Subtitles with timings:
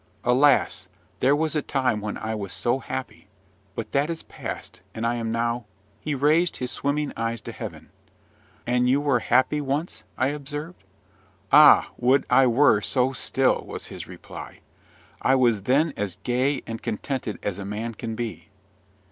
[0.23, 0.87] Alas!
[1.19, 3.27] there was a time when I was so happy;
[3.75, 5.65] but that is past, and I am now"
[6.01, 7.91] He raised his swimming eyes to heaven.
[8.65, 10.83] "And you were happy once?" I observed.
[11.51, 14.61] "Ah, would I were so still!" was his reply.
[15.21, 18.49] "I was then as gay and contented as a man can be."